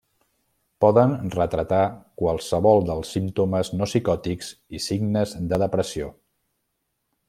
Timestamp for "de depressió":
5.55-6.13